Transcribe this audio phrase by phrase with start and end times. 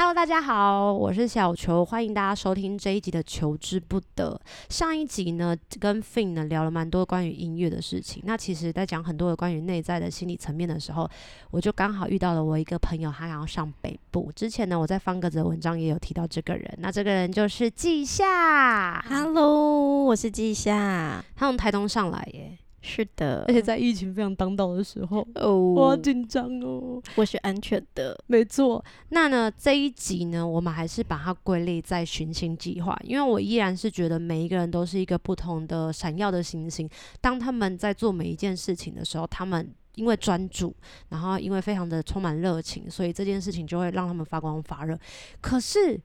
[0.00, 4.40] Hello，大家好，我是小球，欢迎大家收听这一集的求之不得。
[4.70, 8.22] 上一集呢，跟 Fin 呢聊了蛮多关于音乐的事情。
[8.24, 11.06] 那其实，在讲很多的关于内在的心理层面的时候，
[11.50, 14.32] 我就刚好遇到了我一个朋友，他想要上北部。
[14.34, 16.78] 之前呢，我在方格子的文章也有提到这个人。
[16.78, 19.04] 那这个人就是季夏。
[19.06, 22.56] Hello，我是季夏，他从台东上来耶。
[22.82, 27.00] 是的，而且在疫情非常当道的时候，哦，我好紧张哦。
[27.14, 28.82] 我是安全的，没错。
[29.10, 36.88] 那呢，这一集呢，我们还是把它归类在寻星计划，因为我依然是觉得每一个人都是一个不同的闪耀的星星。
[37.20, 40.74] 当他们在做每一件事情的时候，他们因为专注，
[41.10, 44.98] 然后因为非常的充满热情，所以这件事情就会让他们发光发热。
[45.42, 46.00] 可是，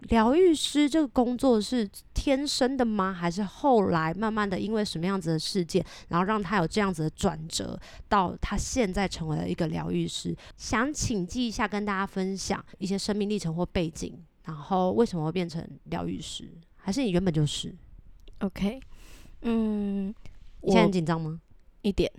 [0.00, 3.12] 疗愈师这个工作是天生的吗？
[3.12, 7.78] 还是后来慢慢的因为什么样子的事件，然后让他有这样子的转折，
[8.08, 10.36] 到他现在成为了一个疗愈师？
[10.56, 16.48] 想请记一下，跟大家分享一些生命历程或背景，然后为什么会变成疗愈师？
[16.76, 17.74] 还是你原本就是
[18.40, 18.78] ？OK，
[19.42, 20.14] 嗯，
[20.60, 21.40] 你现在很紧张吗？
[21.82, 22.12] 一点。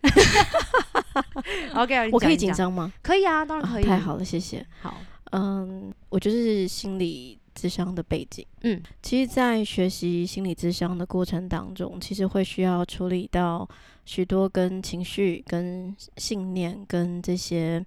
[1.75, 2.91] OK， 我可以紧张吗？
[3.03, 3.83] 可以啊，当然可以。
[3.83, 4.65] 哦，太好了，谢谢。
[4.81, 4.97] 好，
[5.31, 7.39] 嗯，我就是心理。
[7.57, 13.67] 咨商的背景，嗯，其实，在学习心理智商的过程当中，其实会需要处理到
[14.05, 17.83] 许多跟情绪、跟信念、跟这些，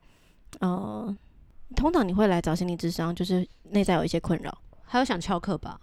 [0.58, 1.16] 呃，
[1.76, 4.52] 通常你会来找心理智商，就是内在有一些困扰，
[4.84, 5.78] 还有想翘课吧？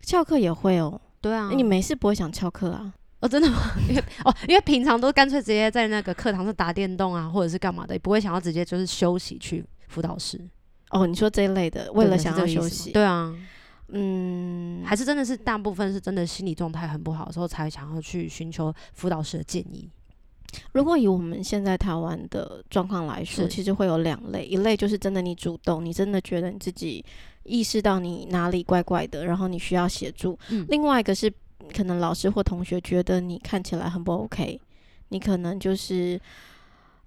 [0.00, 2.94] 翘课也会哦，对啊，你没事不会想翘课啊？
[3.20, 3.58] 哦，真的吗？
[3.88, 10.40] 因为哦，因为平常都干脆直接在那个课堂上打电动啊，或者是干嘛的，也不会想要直接就是休息去辅导室。
[10.90, 13.34] 哦，你说这一类的，为了想要休息，对啊，
[13.88, 19.90] 嗯，还是真的是大部分是真的心理状态很不好的时候才想要去寻求辅导师的建议。
[20.72, 27.04] 如果以我们现在台湾的状况来说，其实会有两类，一类就是真的你主动，你真的觉得你自己
[27.42, 31.30] 意识到你哪里怪怪的，然后你需要协助；嗯、另外一个是
[31.74, 34.60] 可能老师或同学觉得你看起来很不 OK，
[35.08, 36.20] 你可能就是。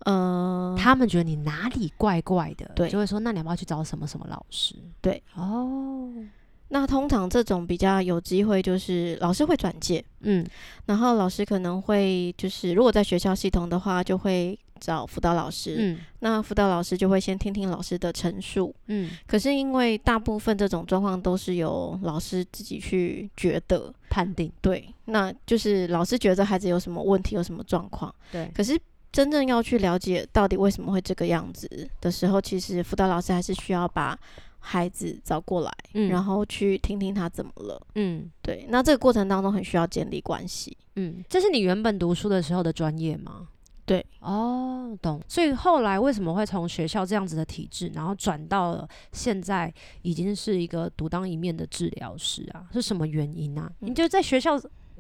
[0.06, 4.76] 呃，他们觉得你哪里怪怪的，对，就会说，那你要不要去找什么什么老师？
[5.02, 6.10] 对，哦，
[6.70, 10.46] 那通常这种比较有机会，就是老师会转介，嗯，
[10.86, 28.80] 然后老师可能会就是如果在学校系统的话，就会找辅导老师，嗯，那辅导老师就会先听听老师的陈述，嗯，可是因为大部分这种状况都是由老师自己去觉得判定，对，那就是老师觉得孩子有什么问题，有什么状况，对，可是。
[29.12, 34.18] 真正要去了解到底为什么会这个样子的时候，其实辅导老师还是需要把
[34.60, 38.68] 孩子找过来，嗯，然后去听听他怎么了，嗯，对。
[38.70, 43.48] 那这个过程当中很需要建立关系，嗯，这是你原本读书的时候的专业吗？
[43.86, 45.20] 对，哦，懂。
[45.28, 52.68] 所以后来为什么会从学校这样子的体制，然后转到了现在已经是一个独当一面的治疗师啊？
[52.72, 53.72] 是什么原因啊？
[53.80, 54.60] 嗯，你就在学校。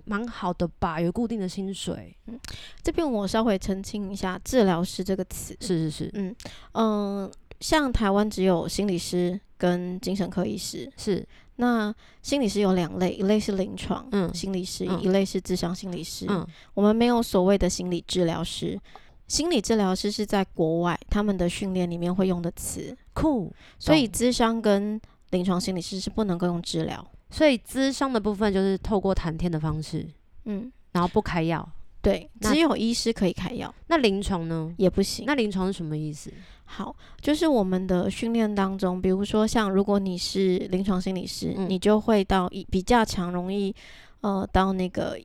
[0.09, 2.15] 蛮好的吧，有固定的薪水。
[2.25, 2.39] 嗯，
[2.81, 6.35] 这边我稍微澄清一下，治疗师这个词是是是，嗯
[6.71, 6.87] 嗯、
[7.25, 11.23] 呃，像台湾只有心理师跟精神科医师是。
[11.61, 16.25] 那心理师有两类，一类是临床，嗯，心理师，嗯、一类是智商心理师。
[16.29, 18.79] 嗯，我们没有所谓的心理治疗师，
[19.27, 22.97] 心理治疗师是在国外他们的训练里面会用的词。
[23.13, 24.99] 酷，所以智商跟
[25.31, 27.05] 临床心理师是不能够用治疗。
[27.29, 30.07] 所以咨商的部分就是透过谈天的方式，
[30.45, 31.67] 嗯，然后不开药，
[32.01, 33.73] 对，只有医师可以开药。
[33.87, 34.73] 那临床呢？
[34.77, 35.25] 也不行。
[35.27, 36.31] 那临床是什么意思？
[36.65, 43.73] 好，就是我们的训练当中，比如说像如果你是临床心理师，嗯，你就会到比较强，容易
[44.21, 45.19] 呃到那个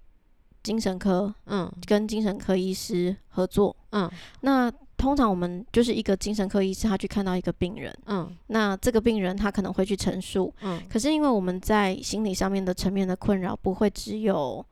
[0.62, 4.10] 精神科，嗯，跟精神科医师合作，嗯，
[4.40, 4.72] 那。
[5.04, 14.64] 通常我们就是一个精神科医师，他去看到一个病人，嗯，那这个病人他可能会去陈述，嗯，可是因为我们在心理上面的层面的困扰不会只有，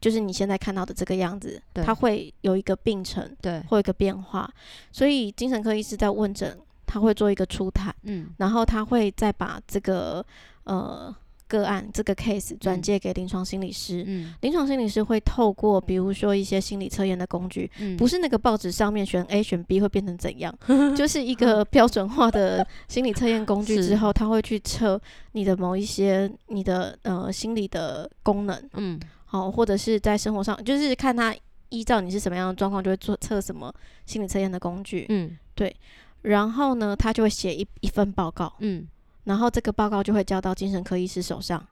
[0.00, 4.48] 就是你现在看到的这个样子，他会有一个病程，对，会有一个变化，
[4.92, 6.56] 所以精神科医师在问诊，
[6.86, 10.24] 他会做一个初谈，嗯，然后他会再把这个
[10.62, 11.12] 呃。
[11.52, 20.56] 个案这个 case 转介给临床心理师，嗯，临床心理师会透过比如说一些心理测验的工具，嗯，不是那个报纸上面选 A 选 B 会变成怎样，
[20.96, 24.98] 就是一个 标准化的心理测验工具之后，他会去测
[25.32, 31.34] 你的某一些你的呃心理的功能，嗯，好，或者是在生活上，就是看他
[31.68, 33.70] 依照你是什么样的状况，就会做测什么
[34.06, 35.74] 心理测验的工具，嗯，对，
[36.22, 38.86] 然后呢，他就会写一一份报告，嗯。
[39.24, 41.66] 然后这个报告就会交到精神科医师手上，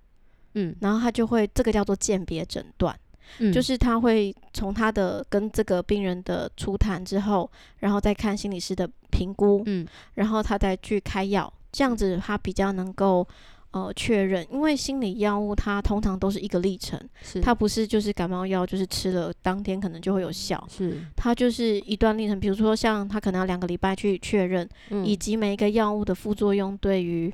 [0.54, 2.98] 嗯，然后他就会这个叫做鉴别诊断，
[3.38, 13.26] 嗯，就是他会从他的跟这个病人的初谈之后，然后再看心理师的评估，嗯，然后他再去开药这样子他比较能够。
[13.72, 17.00] 呃，确认，因为心理药物它通常都是一个历程，
[17.40, 22.40] 它不是就是感冒药，就是吃了当天可能就会有效，是它就是一段历程。
[22.40, 27.32] 比如说像它可能要两个礼拜去确认，嗯、以及每一个药物的副作用对于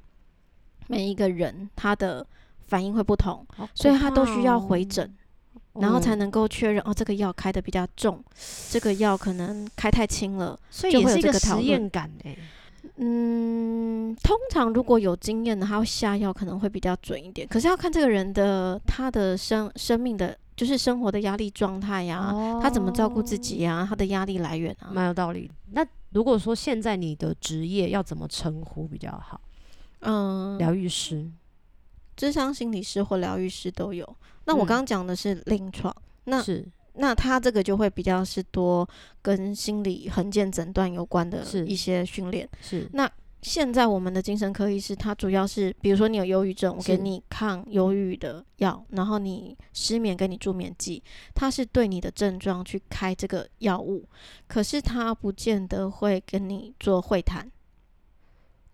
[0.88, 2.26] 每一个人他的
[2.66, 5.10] 反应会不同，哦、所以他都需要回诊，
[5.72, 8.22] 哦、然后才能够确认哦，这个药开的比较重，
[8.70, 12.36] 这个药可能开太轻了，所以也是一个实验感诶。
[12.98, 17.46] 嗯，通常如果有经验的，他会下药可能会比较准一点。
[17.46, 25.50] 可是要看这个人的他的生生命的，就是生活的压力状态呀，哦、他怎么照顾自己呀、啊，他的压力来源啊，蛮有道理。
[25.72, 29.40] 那如果说现在你的职业要怎么称呼比较好？
[30.00, 31.30] 嗯，疗愈师、
[32.16, 34.16] 智商心理师或疗愈师都有。
[34.46, 35.94] 那我刚刚讲的是临床，
[36.24, 36.66] 嗯、那是。
[36.96, 38.88] 那他这个就会比较是多
[39.22, 42.48] 跟心理衡鉴诊断有关的一些训练。
[42.60, 42.88] 是。
[42.92, 43.10] 那
[43.42, 51.00] 现在我们的精神科医师，他主要是，比如说你有忧郁症，我给你抗忧郁的药，然后你失眠给你助眠剂，
[51.32, 54.04] 他是对你的症状去开这个药物，
[54.48, 57.48] 可是他不见得会跟你做会谈。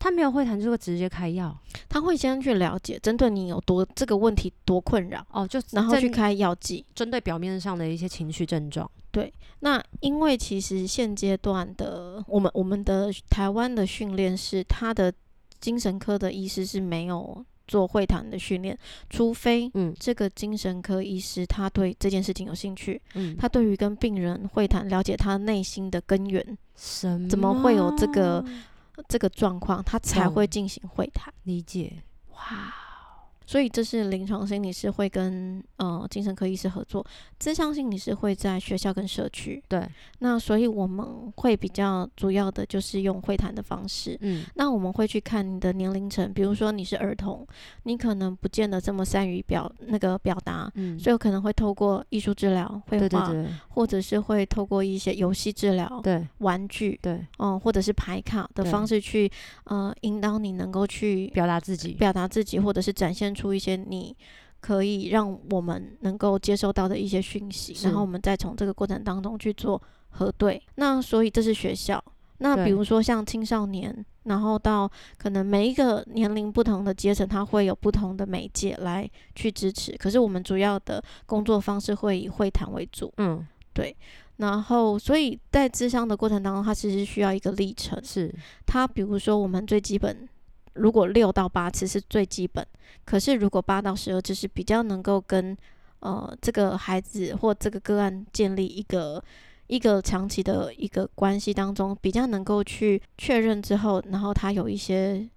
[0.03, 1.57] 他没有会谈，就会直接开药。
[1.89, 8.91] 他会先去了解，针对你有多这个问题多困扰哦，就然后去开药剂，针对表面上的一些情绪症状。
[9.13, 15.13] 对，那因为其实现阶段的我们我们的台湾的训练是，他的
[15.61, 18.77] 精神科的医师是没有做会谈的训练，
[19.09, 26.45] 除非嗯这个精神科医师他对这件事情有兴趣，嗯，他对于跟病人会谈，了解他内心的根源，
[26.75, 27.29] 什么？
[27.29, 28.45] 怎么会有这个？
[29.09, 31.33] 这个状况，他才会进行会谈。
[31.45, 32.82] 理解，哇。
[33.47, 37.05] 所以这是临床心理师会跟呃精神科医师合作，
[37.39, 39.63] 咨商心理师会在学校跟社区。
[39.69, 39.87] 对，
[40.21, 41.07] 那所以我们
[41.37, 44.17] 会比较主要的就是用会谈的方式。
[44.23, 47.47] 嗯，那我们会去看你的年龄层，比如说你是儿童，
[47.83, 59.31] 你可能不见得这么善于表那个表达，嗯，所以我可能会透过艺术治疗、绘画，对对对，或者是会透过一些游戏治疗，对，玩具，对，嗯、呃，或者是牌卡的方式去
[59.65, 63.42] 呃引导你能够去表达自己，表达自己，或者是展现出。
[63.43, 64.17] 出一些你
[64.61, 70.63] 可以让我们能够接收到的一些讯息，然后我们再从这个过程当中去做核对。
[70.77, 72.03] 那所以这是学校。
[72.39, 79.97] 那比如说像青少年，然后到可能每一个年龄不同的阶层，它会有不同的媒介来去支持。
[79.97, 83.13] 可是我们主要的工作方式会以会谈为主。
[83.17, 83.97] 嗯，对。
[84.37, 87.99] 然后所以在智商的过程当中，它其实需要一个历程。
[88.05, 88.33] 是
[88.65, 90.29] 它，比如说我们最基本。
[90.75, 92.67] 如果六到八次是最基本，
[93.05, 95.57] 可是如果八到十二次是比较能够跟
[96.01, 99.23] 呃这个孩子或这个个案建立一个
[99.67, 105.29] 一个长期的一个关系当中，比较能够去确认之后，然后他有一些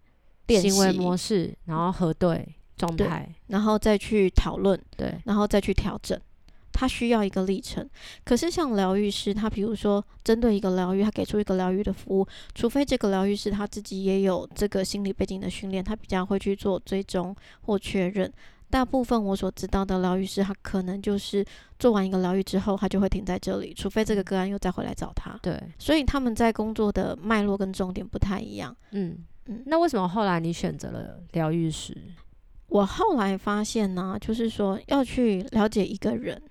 [0.47, 2.47] 行为模式，然后核对
[2.77, 6.19] 状态，然后再去讨论，对，然后再去调整。
[6.77, 7.89] 他需要一个历程，
[8.25, 18.29] 可是像疗愈师，他比如说针对一个疗愈，他给出一个疗愈的服务，除非这个疗愈师他自己也有这个心理背景的训练，他比较会去做追踪或确认。
[18.69, 21.45] 大部分我所知道的疗愈师，他可能就是
[21.79, 25.39] 做完一个疗愈之后，他就会停在这里，除非这个个案又再回来找他。
[25.41, 28.75] 对，所以他们在工作的脉络跟重点不太一样。
[28.91, 31.95] 嗯嗯，那为什么后来你选择了疗愈师？
[32.67, 36.41] 我后来发现呢，就是说要去了解一个人。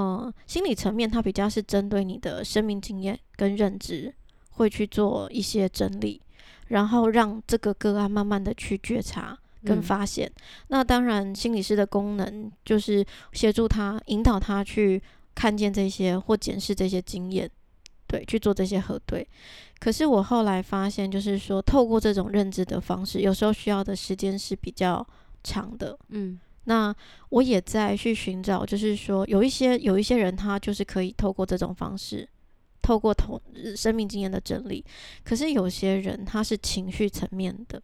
[0.00, 4.14] 呃，心理层面，它比较是针对你的生命经验跟认知，
[4.52, 6.20] 会去做一些整理，
[6.68, 10.26] 然后让这个个案慢慢的去觉察跟发现。
[10.26, 15.02] 嗯、那当然，心理师的功能就是协助他、引导他去
[15.34, 17.50] 看见这些或检视这些经验，
[18.06, 19.26] 对，去做这些核对。
[19.78, 25.06] 可是我后来发现，就是说，透过这种认知的方式，有时候需要的时间是比较
[25.44, 25.98] 长的。
[26.08, 26.40] 嗯。
[26.64, 26.94] 那
[27.30, 32.28] 我也在去寻找，就是说有一些有一些人，他就是可以透过这种方式，
[32.82, 33.40] 透过同
[33.76, 34.84] 生命经验的整理。
[35.24, 37.82] 可是有些人他是情绪层面的，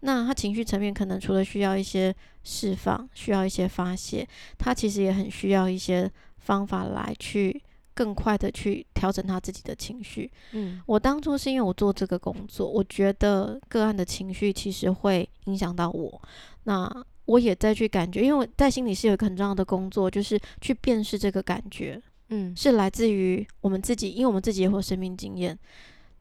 [0.00, 4.26] 那他情绪层面可能除了需要一些释放，需要一些发泄，
[4.58, 7.62] 他其实也很需要一些方法来去
[7.94, 10.30] 更快的去调整他自己的情绪。
[10.52, 16.22] 嗯，我当初是因为我做这个工作，我觉得个案的情绪其实会影响到我。
[16.64, 25.56] 那我也在去感觉，因为我在心理是有一个很重要的工作，就是去辨识这个感觉，嗯，是来自于我们自己，因为我们自己也会有生命经验。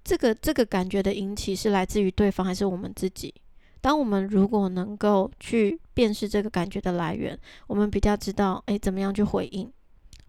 [0.03, 3.33] 这个这个感觉的引起是来自于对方还是我们自己？
[3.81, 9.71] 当我们如果能够去辨识这个感觉的来源，我们比较知道，诶，怎么样去回应。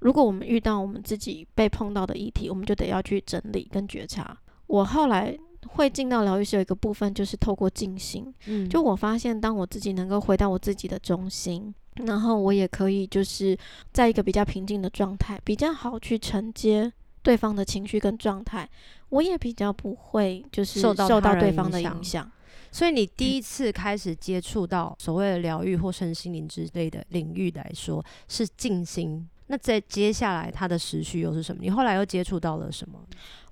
[0.01, 4.37] 如果我们遇到我们自己被碰到的议题，我们就得要去整理跟觉察。
[4.67, 5.35] 我后来
[5.67, 8.33] 会进到疗愈室有一个部分，就是透过静心。
[8.47, 13.57] 嗯，就我发现，当我自己能够回到我自己的中心，然后我也可以就是
[13.93, 16.93] 在一个比较平静的状态，比较好去承接
[17.23, 18.69] 对方的情绪跟状态，
[19.09, 22.31] 我也比较不会就是受到对方的影响。
[22.73, 29.27] 所以你第一次开始接触到所谓的疗愈或身心灵之类的领域来说，是静心。
[29.49, 31.63] 那在接下来它的时序又是什么？
[31.63, 32.99] 你后来又接触到了什么？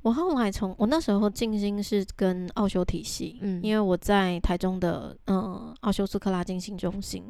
[0.02, 7.24] 我后来从我那时候静心是跟奥修体系，嗯，因为我在台中的嗯奥修斯克拉静心中心，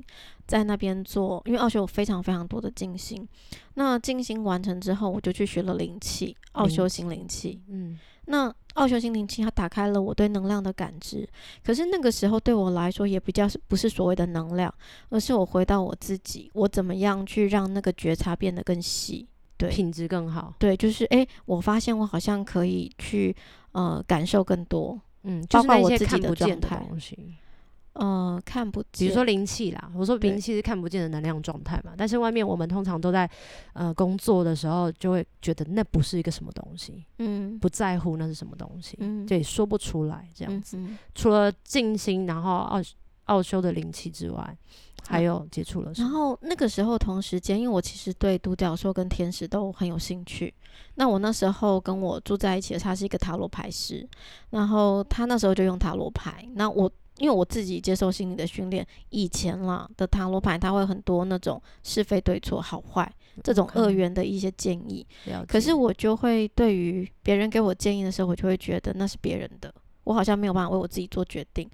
[0.47, 3.29] 在那边做，因为奥修有非常非常多的静心。
[3.75, 7.99] 那静心完成之后，我就去学了灵气，奥修心灵气，嗯。
[8.27, 11.29] 那奥修心灵器，它打开了我对能量的感知。
[11.65, 14.73] 可是那个时候对我来说，也比较是不是所谓的能量，
[15.11, 20.55] 而是我回到我自己，我怎么样去让那个觉察变得更细，对，品质更好。
[20.59, 23.35] 对，就是诶，我发现我好像可以去
[23.73, 26.83] 呃感受更多，嗯，包括我自己的状态。
[27.95, 31.93] 呃，看不见，比如说灵气啦，我说灵气是看不见的能量状态嘛。
[31.97, 33.29] 但是外面我们通常都在
[33.73, 40.77] 呃工作的时候，就会觉得那不是一个什么东西，嗯，不在乎那是什么东西，嗯，就也说不出来这样子。
[40.77, 42.83] 嗯嗯、除了静心，然后奥
[43.27, 44.59] 奥修的灵气之外，
[45.07, 46.09] 还有接触了什么？
[46.09, 50.53] 然后那个时候同时间，因为我其实对独角兽跟天使都很有兴趣。
[50.97, 54.05] 那我那时候跟我住在一起的他是一个塔罗牌师，
[54.51, 56.91] 然后他那时候就用塔罗牌，那我。
[57.19, 63.09] 因为我自己接受心理的训练，以前啦的塔罗牌，它会很多那种是非对错、好坏
[63.43, 65.07] 这种二元的一些建议。
[65.47, 71.71] 可是我就会对于别人给我建议的时候，我就会觉得那是别人的，我好像没有办法为我自己做决定。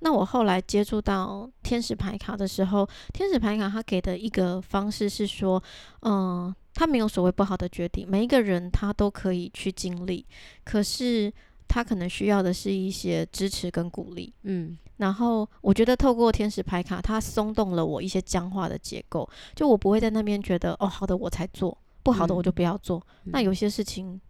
[0.00, 5.62] 那我后来接触到天使牌卡的时候，天使牌卡它给的一个方式是说，
[6.00, 10.26] 嗯、呃，它没有所谓不好的决定，每一个人他都可以去经历，
[10.64, 11.32] 可是。
[11.72, 23.00] 他可能需要的是一些支持跟鼓励，嗯，然后我觉得透过天使牌卡，它松动了我一些僵化的结构，就我不会在那边觉得哦，好的我才做，不好的我就不要做。
[23.24, 24.20] 嗯、那有些事情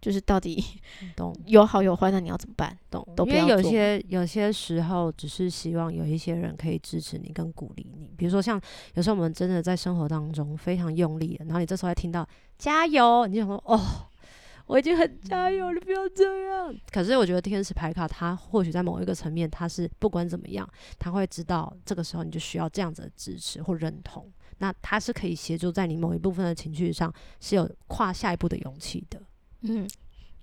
[0.00, 0.60] 就是到底
[1.14, 2.76] 懂 有好有坏，那你要怎么办？
[2.90, 3.06] 懂？
[3.28, 8.60] 因为有些有些时候只是希望有一些人可以支持你跟鼓励你，比如说像
[8.94, 12.26] 有时候我们真的在生活当中非常用力，然后你这时候还听到
[12.58, 13.80] 加油，你就说哦。
[14.68, 16.72] 我已经很加油了，不要这样。
[16.92, 24.30] 可是我觉得天使牌卡，它或许在某一个层面，它是不管怎么样，它会知道这个时候你就需要这样子的支持或认同。
[24.58, 29.18] 那它是可以协助在你某一部分的情绪上是有跨下一步的勇气的。
[29.62, 29.88] 嗯，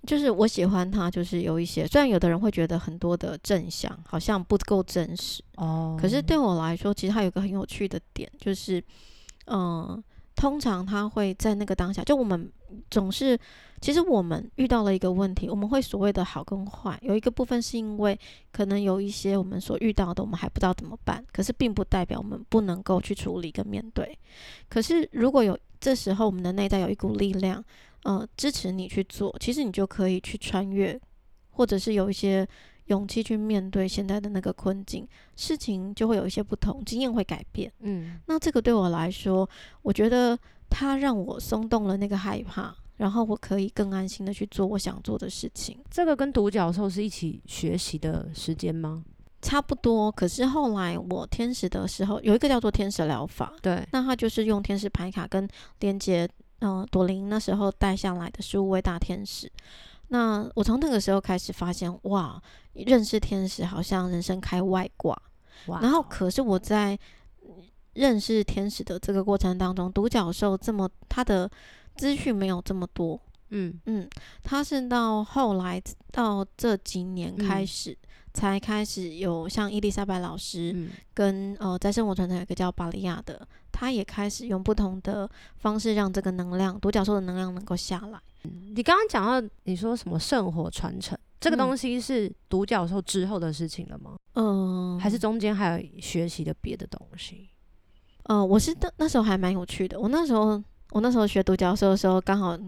[0.04, 8.82] 就是我喜欢它，就是有一些，虽然有的人会觉得很多的正向好像不够真实哦，可是对我来说，其实它有一个很有趣的点，就是
[9.46, 10.02] 嗯。
[10.36, 12.48] 通常他会在那个当下，就我们
[12.90, 13.38] 总是，
[13.80, 18.18] 其实我们遇到了一个问题，我们会所谓的好跟坏，有一个部分是因为
[18.52, 24.16] 可能有一些我们所遇到的，我们还不知道怎么办，可是并不代表我们不能够去处理跟面对。
[24.68, 27.64] 可是如果有这时候我们的内在有一股力量，
[28.02, 31.00] 呃，支持你去做，其实你就可以去穿越，
[31.50, 32.46] 或者是有一些。
[32.86, 37.72] 勇气去面对现在的那个困境，事情就会有一些不同，经验会改变。
[37.80, 39.48] 嗯，那这个对我来说，
[39.82, 40.38] 我觉得
[40.70, 45.78] 它让我松动了那个害怕，然后我可以更安心的去做我想做的事情。
[45.90, 49.04] 这个跟独角兽是一起学习的时间吗？
[49.42, 50.10] 差不多。
[50.10, 55.48] 可是后来我天使的时候，有一个叫做天使疗法，对，那它就是用天使牌卡跟
[55.80, 56.28] 连接，
[56.60, 59.50] 嗯、呃，朵琳那时候带下来的十五位大天使。
[60.08, 62.40] 那我从那个时候开始发现，哇，
[62.72, 65.20] 认识天使好像人生开外挂。
[65.66, 66.98] 哇然后，可是我在
[67.94, 71.50] 认识天使的这个过程当中，独角兽这么他的
[71.96, 73.20] 资讯没有这么多。
[73.50, 74.08] 嗯嗯，
[74.42, 75.80] 他是到后来
[76.12, 88.20] 到这几年开始，嗯、才开始有像伊丽莎白老师跟、嗯、呃，在生活传承有一个叫巴利亚的，他也开始用不同的方式让这个能量，独角兽的能量能够下来。
[88.74, 94.16] 你刚刚讲到你说什么圣火传承，这个东西是独角兽之后的事情了吗？
[94.34, 97.48] 嗯，还是中间还有学习的别的东西？
[98.24, 99.98] 呃，我是那那时候还蛮有趣的。
[99.98, 102.58] 我那时候我那时候学独角兽的时候，刚好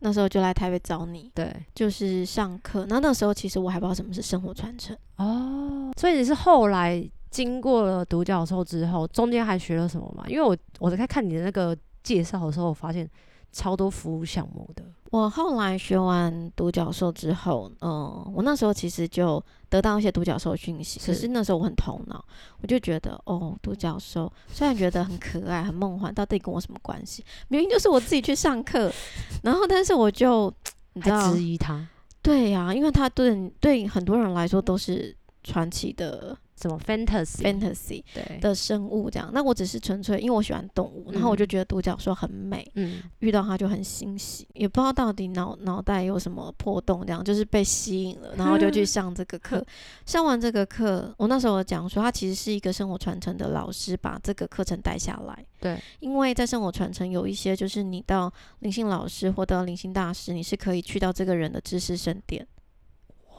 [0.00, 2.86] 那时候就来台北找你，对，就是上课。
[2.88, 10.24] 那那时候其实我还不知道什么是圣火传承哦，所以你是后来经过了独角兽之后，中间还学了什么吗？
[10.28, 13.08] 因为我我在看你的那个介绍的时候，我发现。
[13.52, 14.84] 超多服务项目的。
[15.10, 21.00] 我后来学完独角兽之后，嗯，我那时候其实就得到一些独角兽讯息。
[21.00, 22.24] 可是那时候我很头脑，
[22.60, 27.24] 我就觉得，哦，独角兽虽然觉得很可爱、很梦幻，到底跟我什么关系？
[27.48, 28.92] 明明就是我自己去上课，
[29.42, 30.52] 然后但是我就
[30.92, 31.84] 你知道质疑他。
[32.22, 36.36] 对呀、啊，因为他对对很多人来说都是传奇的。
[36.60, 49.64] 什么 fantasy fantasy 对的生物这样，那我只是纯粹因为我喜欢动物，然后我就觉得独角兽很美，嗯，遇到它就很欣喜，也不知道到底脑脑袋有什么破洞，这样就是被吸引了，然后就去上这个课。
[50.04, 55.44] 上完这个课，我那时候讲说，他其实是一个生活传承的老师，把这个课程带下来。
[55.60, 62.46] 对，因为在生活传承有一些，就是你到灵性老师或到灵性大师，你是可以去到这个人的知识圣殿。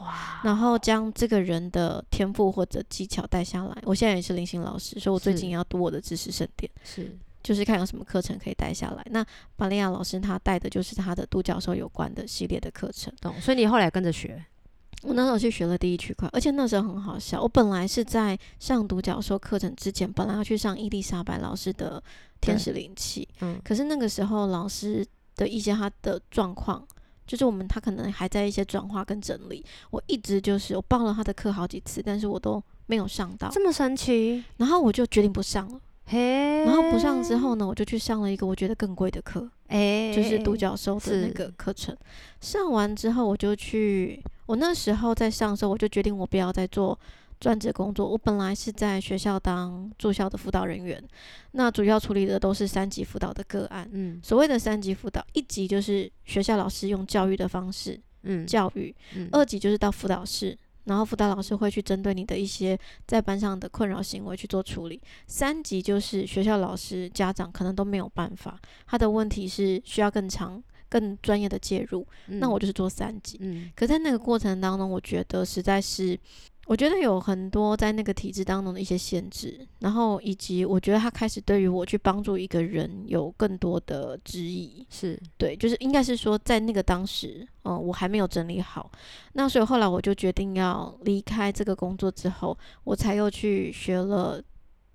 [0.01, 0.41] 哇！
[0.43, 3.77] 然后将这个人的天赋或者技巧带下来。
[3.83, 9.05] 我现在也是灵性老师，所以我最近要读我的知识圣典，是就是看有什么课程可以带下来。
[9.11, 13.13] 那巴利亚老师他带的就是他的独角兽有关的系列的课程。
[13.21, 13.33] 懂？
[13.39, 14.43] 所以你后来跟着学？
[15.03, 17.41] 我那时候去学了第一区块，而且那时候很好笑。
[17.41, 22.01] 我本来是在上独角兽课程之前，本来要去上伊丽莎白老师的
[22.39, 25.03] 天使灵气，嗯，可是那个时候老师
[25.35, 26.87] 的一些他的状况。
[27.31, 35.79] 就是我们他可能还在一些转化跟整理，我一直就是我报了他的课好几次，但是我都没有上到，这么神奇，然后我就决定不上了。
[36.07, 41.95] 嘿，然后不上之后呢，我就去上了一个我觉得更贵的课，哎，就是独角兽的那个课程。
[42.41, 46.99] 上完之后，我就去，我那时候在上的时候，我就决定我不要再做。
[47.41, 51.03] 专职工作，我本来是在学校当住校的辅导人员，
[51.53, 53.89] 那主要处理的都是三级辅导的个案。
[53.91, 72.05] 嗯，所谓的三级辅导，一级就是学校老师用教育的方式，嗯，教育；嗯，二级就是到辅导室，然后辅导老师会去针对你的一些在班上的困扰行为去做处理；三级就是学校老师、家长可能都没有办法，他的问题是需要更长、更专业的介入。
[72.27, 73.39] 嗯，那我就是做三级。
[73.41, 76.15] 嗯，可在那个过程当中，我觉得实在是。
[76.67, 88.89] 我觉得有很多在那个体制当中的一些限制，然后以及我觉得他开始对于我去帮助一个人有更多的质疑，是对，就是应该是说在那个当时，嗯、呃，我还没有整理好，
[89.33, 94.41] 那所以后来我就决定要离开这个工作之后，我才又去学了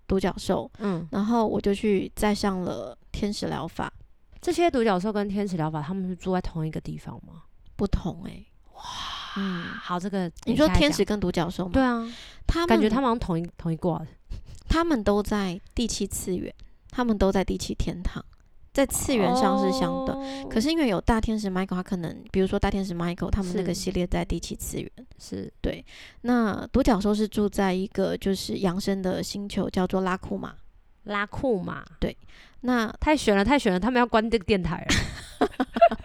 [0.06, 3.93] 独角兽，嗯，然后我就去再上了天使疗法。
[4.41, 7.43] 这些独角兽跟天使疗法，他们是住在同一个地方吗？
[7.75, 9.16] 不同诶、欸，哇。
[9.36, 11.70] 嗯，好，这个你说天使跟独角兽吗？
[11.72, 12.10] 对啊，
[12.46, 14.06] 他们感觉他们好像同一同一挂的，
[14.68, 16.52] 他们都在第七次元，
[16.90, 18.25] 他们都在第七天堂，
[18.72, 20.18] 在次元上是相等。
[20.18, 25.84] 哦、可是因为有大天使 Michael，他可能比如说大天使 Michael，他们那个系列在第七次元，是对。
[26.22, 30.54] 那独角兽是住在一个就是扬升的星球，叫做拉库玛。
[31.04, 32.16] 拉库玛，对。
[32.62, 35.46] 那太悬了，太悬了，他们要关这个电台了。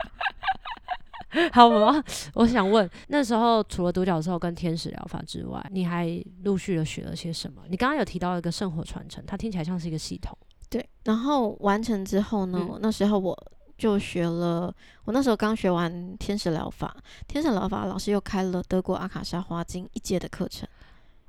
[1.53, 2.03] 好我？
[2.33, 7.61] 我想问，那时候除了独角兽跟天使疗法之外，你还陆续的学了些什么？
[7.69, 10.37] 你刚刚有提到一个圣火传承，它听起来像是一个系统。
[10.69, 13.37] 对，然后完成之后呢，嗯、那时候我
[13.77, 14.73] 就学了，
[15.05, 16.95] 我那时候刚学完天使疗法，
[17.27, 20.67] 天使疗法老师又开了德国阿卡莎花精一阶的课程。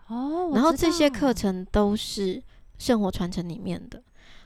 [0.08, 2.42] 哦，然后这些课程都是
[2.78, 4.02] 圣火传承里面的。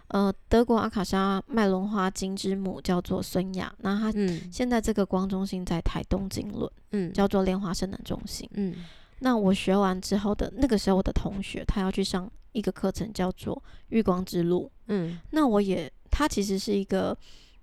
[0.08, 4.12] 呃，德国阿卡莎麦伦花金之母叫做孙雅，那她
[4.52, 8.74] 现在这个光中心在台东金轮，嗯，叫做莲花圣能中心，嗯。
[9.20, 15.18] 那我学完之后的那个时候，我的同学他要去上一个课程，叫做月光之路，嗯。
[15.30, 17.16] 那我也，他其实是一个，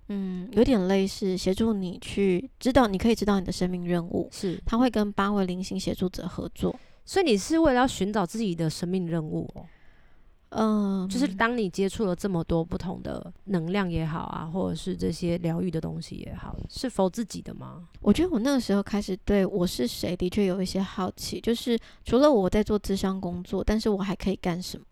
[0.08, 4.60] 嗯，有点类似协助你去知道，你可以知道你的生命任务，是。
[4.66, 9.64] 他会跟八位灵性协助者合作，所以你是为了要寻找自己的生命任务哦。
[10.56, 17.88] 嗯，就是当你接触了这么多不同的能量也好啊，或者是这些疗愈的东西也好，是否自己的吗？
[18.00, 24.86] 我觉得我那个时候开始对我是谁的确有一些好奇，就是除了我在做咨商工作，但是我还可以干什么？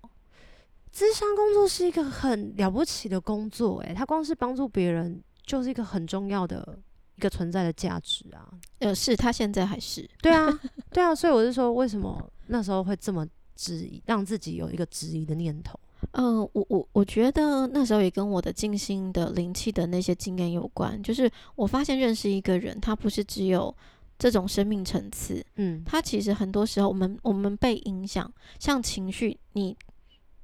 [0.93, 6.77] 咨商工作是一个很了不起的工作，欸，诶，它光是帮助别人就是一个很重要的
[7.17, 8.51] 一个存在的价值啊。
[8.81, 10.11] 呃，是，他现在还是。
[10.21, 13.25] 对啊， 对啊，所以我是说，为什么那时候会这么？
[13.55, 15.79] 质疑，让自己有一个质疑的念头。
[16.13, 21.01] 嗯、呃，我我我觉得那时候也跟我的静心的灵气的那些经验有关。
[21.01, 23.75] 就是我发现认识一个人，他不是只有
[24.19, 29.77] 这种生命层次，嗯，他其实很多时候我们我们被影响，像情绪，你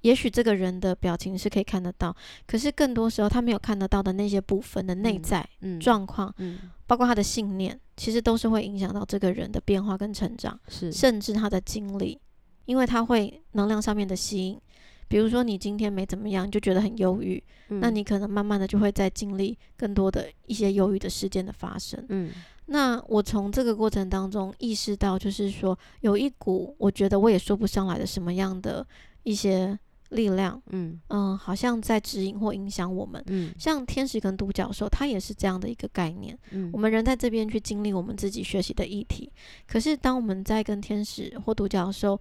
[0.03, 2.15] 也许这个人的表情是可以看得到，
[2.47, 5.47] 可是更多时候他没有看得到的那些部分的内在
[5.81, 12.17] 状况，嗯，嗯，包括他的信念，其实都是会影响到这个人的变化跟成长，是，甚至他的经历。
[12.69, 14.61] 因为它会能量上面的吸引，
[15.09, 22.05] 比如说你今天没怎么样，就觉得很忧郁，嗯，那你可能慢慢的就会在经历更多的一些忧郁的事件的发生。
[22.11, 22.31] 嗯，
[22.67, 28.87] 那我从这个过程当中意识到，就是说有一股我觉得我也说不上来的什么样的
[29.23, 29.79] 一些
[30.11, 33.23] 力量，嗯嗯、呃，好像在指引或影响我们。
[33.29, 36.39] 嗯，像天使跟独角兽，它也是这样的一个概念。
[36.51, 39.31] 嗯，我们人在这边去经历我们自己学习的议题，
[39.67, 42.19] 可是当我们在跟天使或独角兽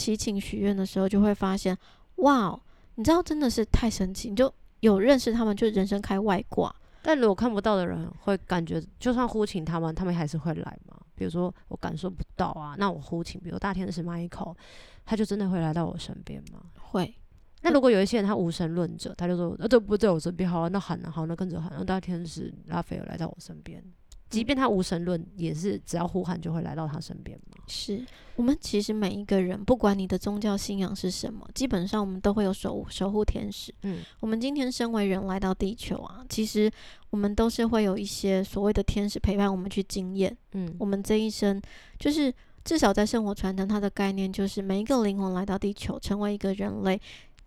[0.00, 1.76] 祈请许愿的时候，就会发现，
[2.16, 2.58] 哇，
[2.94, 6.74] 你知道真的是太神奇，你就有认识他们，就人生开外挂。
[7.02, 10.96] 但如果看不到的人会感觉，就算呼请他们，他们还是会来吗？
[11.14, 14.56] 比如说我感受不到啊，那我呼请，比如大天使 Michael，
[15.04, 16.60] 他就真的会来到我身边吗？
[16.78, 17.14] 会。
[17.62, 23.84] 那如果有一些人他无神论者，他就说，呃，这不在我身边，好啊，那喊啊，好，那跟着喊，让大天使拉斐尔来到我身边，
[24.30, 27.58] 即便他无神论，也是只要呼喊就会来到他身边嘛。
[27.66, 28.04] 是
[28.36, 33.74] 我们其实每一个人，不管你的宗教信仰是什么，基本上我们都会有守守护天使。
[33.82, 36.70] 嗯，我们今天身为人来到地球啊，其实
[37.10, 40.34] 我们都是会有一些所谓的天使陪伴我们去经验。
[40.52, 41.60] 嗯，我们这一生
[41.98, 42.32] 就是
[42.64, 47.00] 至少在生活传承，它的概念就是每一个灵魂来到地球，成为一个人类。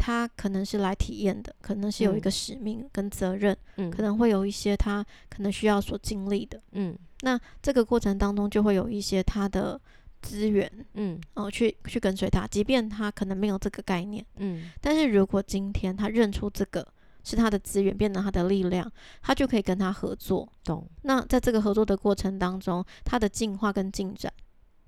[0.06, 9.80] 他可能是来体验的，可能是有一个使命跟责任，嗯，可能会有一些他可能需要所经历的，嗯，那这个过程当中就会有一些他的
[10.22, 16.86] 资源，嗯，哦，去去跟随他，即便他可能没有这个概念，嗯，但是如果今天他认出这个
[17.24, 20.86] 是他的资源，变成他的力量，他就可以跟他合作，懂？
[21.04, 24.30] 那在这个合作的过程当中，他的进化跟进展，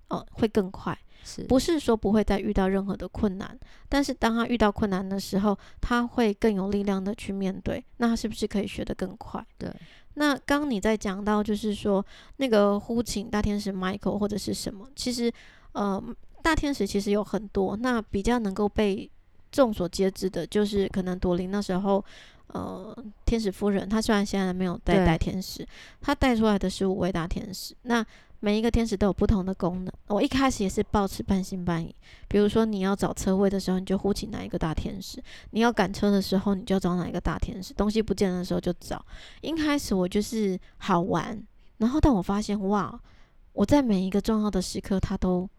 [0.10, 1.00] 哦，会更快。
[1.26, 3.60] 是不是说不会再遇到任何的困难？
[3.90, 7.84] 但是当他遇到困难的时候，他会更有力量的去面对。
[7.98, 9.46] 那他是不是可以学得更快？
[9.58, 9.70] 对。
[10.18, 12.06] 那刚你在讲到，就是说
[12.38, 14.88] 那个呼请大天使 Michael 或者是什么？
[14.96, 15.30] 其实，
[15.74, 16.02] 呃，
[16.42, 17.76] 大天使其实有很多。
[17.76, 19.10] 那比较能够被
[19.52, 22.04] 众所皆知的，就是可能朵琳那时候，
[22.48, 25.68] 呃，天使夫人，她虽然现在没有带带天使，
[26.00, 27.76] 她带出来的是五位大天使。
[27.82, 28.06] 那
[28.46, 29.92] 每一个天使都有不同的功能。
[30.06, 31.96] 我一开始也是抱持半信半疑。
[32.28, 39.04] 比如说，你要找车位的时候，你就呼请哪一个大天使；你要赶车的时候，你就找哪一个大天使；东西不见的时候就找。
[39.42, 41.44] 一开始我就是好玩，
[41.78, 43.02] 然后但我发现，哇，
[43.54, 45.50] 我在每一个重要的时刻，他都。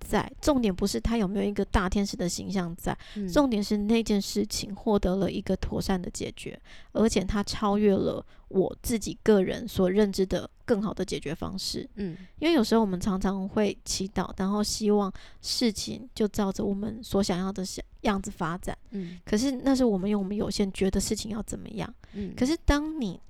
[0.00, 6.60] 在重点不是他有没有一个大天使的形象在，嗯、重点是那件事情获得了一个妥善的解决，
[6.92, 11.88] 而且他超越了我自己个人所认知的更好的解决方式。
[11.96, 18.76] 嗯，因为有时候我们常常会祈祷，然后希望事情就照着我们所想要的想样子发展。
[18.90, 21.92] 嗯，可是那是我们用我们有限觉得事情要怎么样。
[22.12, 23.20] 嗯，可是当你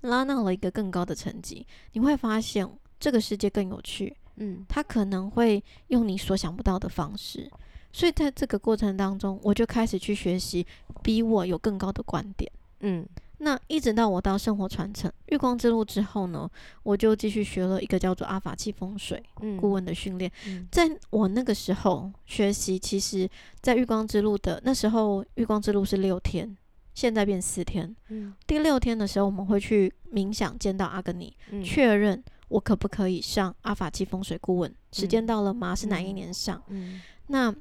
[0.00, 2.66] 拉到了一个更高的层级，你会发现
[2.98, 4.16] 这个世界更有趣。
[4.36, 7.50] 嗯，他可能会用你所想不到的方式，
[7.92, 10.66] 所以在这个过程当中，我就开始去学习，
[11.02, 12.50] 比我有更高的观点。
[12.80, 13.06] 嗯，
[13.38, 16.50] 那一直到我到生活传承月光之路之后呢，
[16.82, 19.22] 我就继续学了一个叫做阿法气风水
[19.60, 20.30] 顾问的训练。
[20.46, 23.28] 嗯，在我那个时候学习，其实，
[23.60, 26.56] 在月光之路的那时候，月光之路是六天，
[26.94, 27.94] 现在变四天。
[28.08, 32.22] 嗯，第六天的时候，我们会去冥想，见到阿格尼，确认。
[32.52, 34.70] 我可不可以上阿法七风水顾问？
[34.70, 35.74] 嗯、时间到了吗？
[35.74, 36.62] 是哪一年上？
[36.68, 37.54] 嗯，那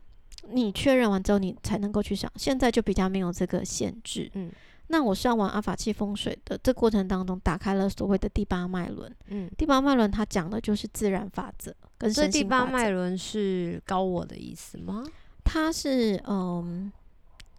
[0.49, 2.29] 你确认完之后，你才能够去上。
[2.35, 4.29] 现在就比较没有这个限制。
[4.33, 4.51] 嗯，
[4.87, 9.15] 那我上完阿法七风水的这过程当中，打开了所谓的第八脉轮。
[9.27, 12.13] 嗯，第八脉轮它讲的就是自然法则跟。
[12.13, 15.05] 所以第八脉轮是高我的意思吗？
[15.43, 16.91] 它是嗯，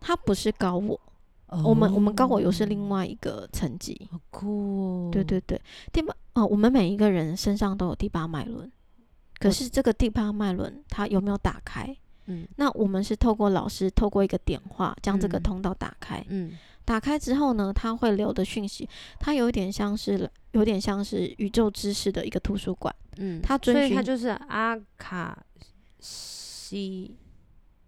[0.00, 1.00] 它不是高我。
[1.64, 5.10] 我们我们高我又是另外一个层级，好酷哦！
[5.12, 5.60] 对对对，
[5.92, 8.70] 第八哦，我们每一个人身上都有第八脉轮，
[9.38, 11.96] 可是这个第八脉轮它有没有打开？
[12.26, 16.24] 嗯，那我们是透过老师透过一个点化将这个通道打开。
[16.28, 22.94] 嗯，打开之后呢，它会留的讯息，它有点像是有点像是宇宙知识的一个图书馆。
[23.18, 25.44] 嗯，它所以它就是阿卡
[25.98, 27.16] 西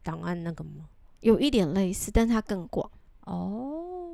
[0.03, 0.87] 档案那个吗？
[1.21, 2.91] 有一点类似，但它更广。
[3.27, 4.14] 哦，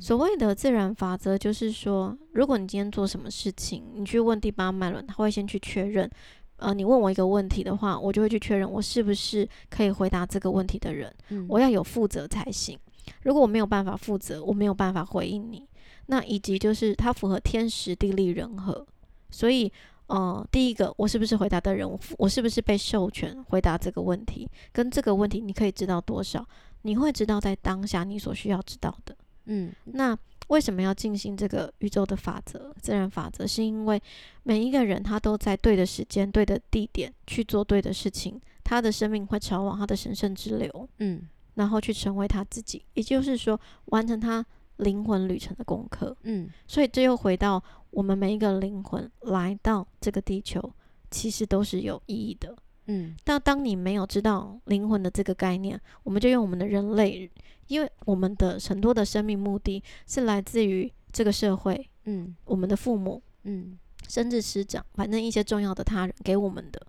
[0.00, 6.10] 所谓的自然法则就是说，如果你今天做什么事情，你去问第八脉轮，他会先去确认。
[6.56, 11.14] 呃，你问我一个问题的话，我就会去确认我是不是可以回答这个问题的人。
[11.28, 12.78] 嗯，我要有负责才行。
[13.22, 15.66] 如果我没有办法负责，我没有办法回应你。
[16.06, 18.84] 那以及就是它符合天时地利人和。
[19.30, 19.70] 所以，
[20.08, 21.88] 呃，第一个，我是不是回答的人？
[21.88, 24.48] 我我是不是被授权回答这个问题？
[24.72, 26.44] 跟这个问题，你可以知道多少？
[26.82, 29.14] 你会知道在当下你所需要知道的，
[29.48, 30.16] 嗯，那
[30.48, 33.46] 为什么要进行这个宇宙的法则、自然法则？
[33.46, 34.00] 是因为
[34.44, 44.44] 每一个人他都在对的时间、对的地点去做对的事情，他的生命会朝往他的神圣之流，嗯，然后去成为他自己，也就是说完成他
[44.76, 50.72] 灵魂旅程的功课，嗯，所以这又回到我们每一个灵魂来到这个地球，
[51.10, 52.56] 其实都是有意义的。
[52.90, 57.30] 嗯，但当你没有知道灵魂的这个概念，我们就用我们的人类，
[57.66, 66.86] 因为我们的很多的生命目的是来自于这个社会，嗯，我们的父母，嗯，甚至师长，反正一些重要的他人给我们的，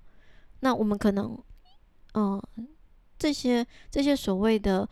[0.62, 1.38] 那我们可能，
[2.14, 2.44] 嗯、呃，
[3.18, 4.88] 这些这些所谓的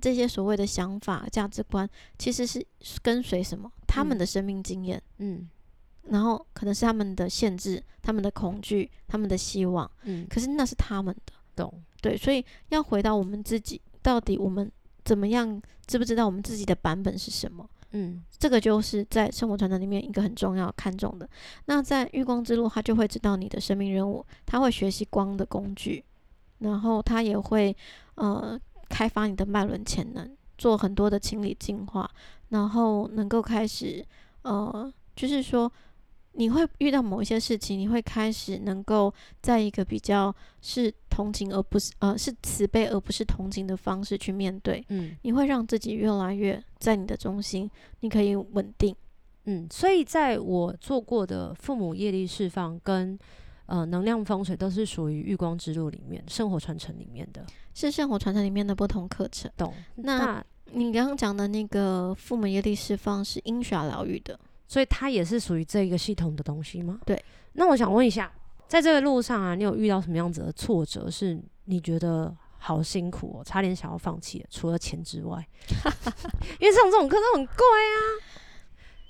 [0.00, 2.66] 这些所谓的想法价值观，其实是
[3.00, 3.70] 跟随什么？
[3.86, 5.48] 他们的生命经验，嗯。
[6.08, 11.82] 嗯然后可能是他们的限制、他们的恐惧、他们的希望，嗯，可是那是他们的，懂？
[12.00, 14.70] 对，所以要回到我们自己，到底我们
[15.04, 15.60] 怎么样？
[15.86, 17.68] 知不知道我们自己的版本是什么？
[17.90, 21.28] 嗯，这个就是在生活传承里面一个很重要看重的。
[21.66, 26.04] 那在月光之路，他就会知道你的生命任务，他会学习光的工具，
[26.58, 27.76] 然后他也会
[28.16, 32.08] 呃开发你的脉轮潜能，做很多的清理净化，
[32.50, 34.06] 然后能够开始
[34.42, 35.72] 呃，就是说。
[36.36, 44.84] 你会遇到某一些事情，你会开始能够在一个比较是同情而不是呃是慈悲而不是同情的方式去面对。
[44.90, 47.70] 嗯，你会让自己越来越在你的中心，
[48.00, 48.94] 你可以稳定。
[49.44, 53.18] 嗯，所以在我做过的父母业力释放跟
[53.66, 59.50] 呃能量风水都是属于月光之路里面生活传承里面的，是生活传承里面的不同课程。
[59.56, 59.72] 懂？
[59.94, 64.38] 那，那你刚刚讲的那个父母业力释放是音刷疗愈的。
[64.66, 67.00] 所以它也是属于这一个系统的东西吗？
[67.06, 67.22] 对。
[67.52, 68.30] 那我想问一下，
[68.68, 74.44] 在这个路上啊，你有遇到什么样子的挫折，是你觉得好辛苦哦，差点想要放弃？
[74.50, 75.46] 除了钱之外，
[76.60, 77.98] 因为上这种课都很贵啊。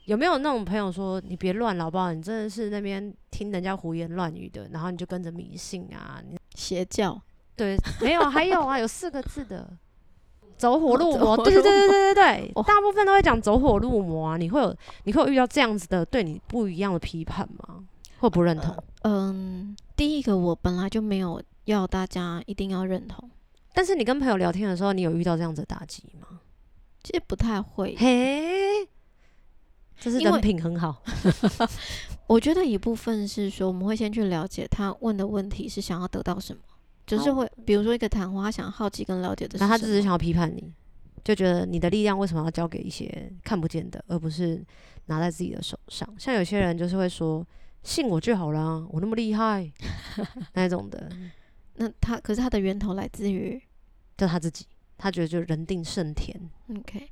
[0.04, 2.12] 有没有那种朋友说，你别乱了好不好？
[2.12, 6.22] 你真的是那边听人家胡言乱语的，然后你就跟着迷信啊？
[6.24, 7.20] 你邪教？
[7.56, 9.76] 对，没有，还有啊，有四个字的。
[10.56, 14.36] 走火入魔，对对对对对对对，大部分都会讲走火入魔啊。
[14.36, 17.84] 你会有你会有遇到这样子的对你不一样的批判吗？
[18.18, 18.74] 会不认同？
[19.02, 23.30] 嗯，第一个我本来就没有要大家一定要认同，
[23.74, 26.40] 但是你跟朋友聊天的时候，你有遇到这样子的打击吗？
[27.04, 27.94] 其实不太会。
[27.98, 28.88] 嘿，
[30.00, 31.02] 这是人品很好。
[32.26, 36.60] 我觉得一部分是说，我们会先去了解他问的问题是想要得到什么。
[37.06, 40.72] 就是会，比如说一个谈话，他想好奇跟了解的，那他只是想要批判你，
[41.22, 44.64] 就觉得你的力量为什么要交给一些看不见的，而不是
[45.06, 46.08] 拿在自己的手上？
[46.18, 47.46] 像有些人就是会说，
[47.84, 49.70] 信我就好了，我那么厉害，
[50.54, 51.08] 那种的。
[51.78, 53.62] 那他可是他的源头来自于，
[54.16, 54.64] 就他自己，
[54.96, 56.34] 他觉得就人定胜天。
[56.70, 57.08] OK，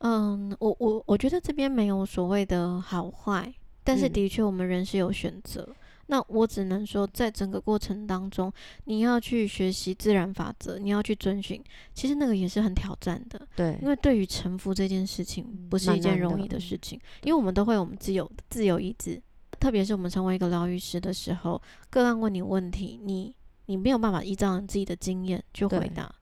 [0.00, 3.52] 嗯，我我我觉得这边没有所谓的好坏，
[3.82, 5.66] 但是的确我们人是有选择。
[5.68, 5.74] 嗯
[6.06, 8.52] 那我只能说，在整个过程当中，
[8.84, 11.62] 你要去学习自然法则，你要去遵循，
[11.94, 13.40] 其实那个也是很挑战的。
[13.56, 19.22] 对，因为对于臣服这件事情，不是一件容易的事情，因为我们都会有我们自由自由意志，
[19.58, 23.34] 特别是我们成为一个疗愈师的时候，个案问你问题，你
[23.66, 26.12] 你没有办法依照你自己的经验去回答，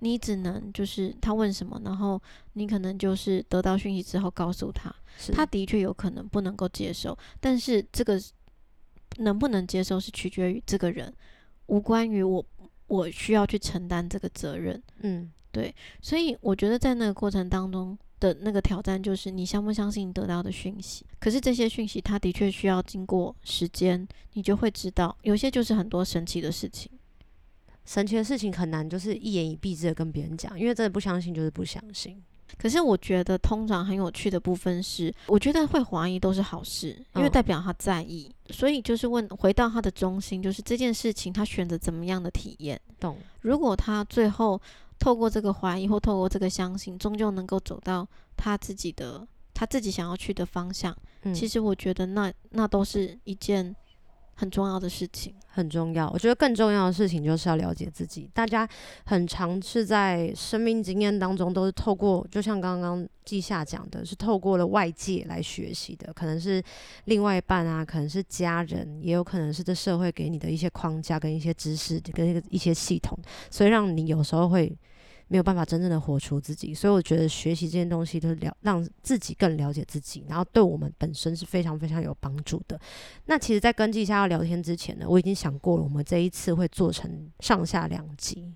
[0.00, 2.20] 你只能就是他问什么，然后
[2.54, 4.92] 你可能就是得到讯息之后告诉他，
[5.32, 8.20] 他的确有可能不能够接受，但是这个。
[9.18, 11.12] 能不能接受是取决于这个人，
[11.66, 12.44] 无关于我，
[12.86, 14.82] 我需要去承担这个责任。
[15.00, 21.04] 嗯，对，所以我觉得在那个过程当中的那个挑战，就是你相不相信得到的讯息。
[21.18, 26.90] 可是这些讯息，它的确需要经过时间，你就会知道，有些就是很多神奇的事情。
[27.84, 32.20] 神奇的事情很难，就是一言以蔽之的跟别人讲，因为真的不相信就是不相信。
[32.58, 38.32] 可是我觉得，通常很有趣的部分是，我觉得会怀疑都是好事，因为代表他在意。
[38.48, 42.80] 嗯、所以就是问，回到他的中心，就是这件事情他选择怎么样的体验。
[42.98, 43.16] 懂。
[43.40, 44.60] 如果他最后
[44.98, 48.06] 透过这个怀疑或透过这个相信，终究能够走到
[48.36, 53.74] 他自己的他自己想要去的方向，嗯、其实我觉得那那都是一件。
[54.36, 56.08] 很重要的事情，很重要。
[56.10, 58.30] 我觉得更重要的事情就是要了解自己。
[58.32, 58.68] 大家
[59.04, 66.62] 很常是在生命经验当中，都是透过，就像刚刚季夏讲的，是透过了外界来学习的，可能是
[67.06, 73.18] 另外一半啊，可能是家人，也有可能是这社会给你的一些框架跟一些知识跟一个一些系统，
[73.50, 74.76] 所以让你有时候会。
[75.28, 82.78] 没有办法真正的活出自己，所以我觉得学习这件东西都是了让自己更了解自己，然后对我们本身是非常非常有帮助的。
[83.24, 88.54] 那其实，在跟季夏要聊天之前呢，我已经想过了，我们这一次会做成上下两集，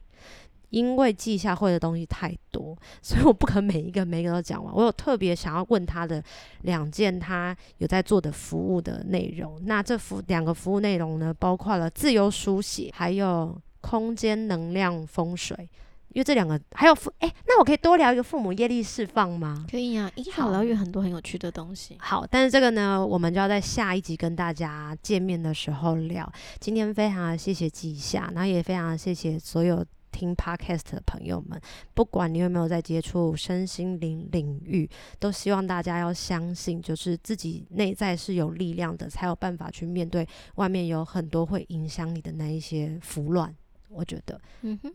[0.68, 4.72] 因为季夏会的东西太多，所以我不可能每一个每一个都讲完。
[4.72, 6.22] 我有特别想要问他的
[6.62, 9.60] 两件他有在做的服务的内容。
[9.64, 15.68] 那这服两个服务内容呢，包括了自由书写，还有空间能量风水。
[16.12, 19.64] 因为这两个还有父哎，那我可以多聊一个父母业力释放吗？
[19.70, 21.96] 可以啊，因好疗愈很多很有趣的东西。
[22.00, 26.30] 好，但是这个呢，我们就要在下一集跟大家见面的时候聊。
[26.58, 31.60] 今天非常的谢谢季夏，然后也非常谢谢所有听 Podcast 的朋友们，
[31.94, 43.54] 不管你有没有在接触身心灵领域，都希望大家要相信，就是自己内在是有力量的，才有办法去面对外面有很多会影响你的那一些浮乱。
[43.88, 44.92] 我觉得，嗯哼。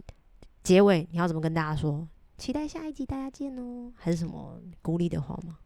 [0.66, 2.08] 结尾你要怎么跟大家说？
[2.40, 5.60] 期待下一集大家见哦，还是什么鼓励的话吗？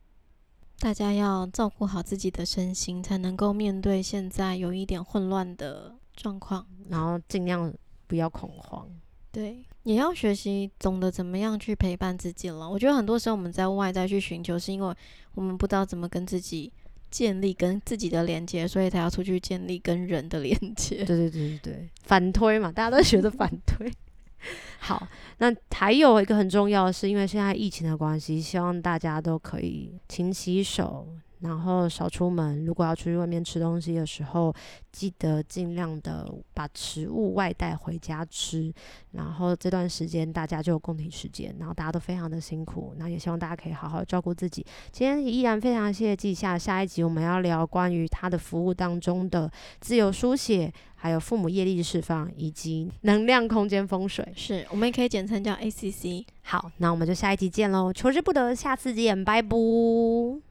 [0.78, 7.74] 大家要照顾好自己的身心，才能够面对现在有一点混乱的状况，然后尽量
[8.08, 8.86] 不要恐慌。
[9.32, 12.70] 对，也要学习懂得怎么样去陪伴自己了。
[12.70, 14.94] 我觉得很多时候我们在外在去寻求，是因为
[15.34, 16.74] 我们不知道怎么跟自己
[17.10, 21.06] 建立跟自己的连接，所以才要出去建立跟人的连接。
[21.06, 23.90] 对对对对对，反推嘛，大家都学着反推。
[24.80, 31.08] 好，那还有一个很重要的是，因为现在疫情的关系，希望大家都可以勤洗手。
[31.42, 34.54] 然后少出门，如果要出去外面吃东西的时候，
[34.92, 38.74] 记得尽量的把食物外带回家吃。
[39.12, 44.66] 然后这段时间大家就有共体时间，然后大家都非常的辛苦，那也希望大家可以好好照顾自己。
[44.92, 49.50] 今天依然非常谢谢季夏，下一集我们要聊关于他的服务当中的
[49.80, 54.28] 自由书写，还有父母业力释放，以及能量空间风水。
[54.36, 56.26] 是我们也可以简称叫 ACC。
[56.44, 60.49] 好，那我们就下一集见喽，求之不得，下次见，拜拜。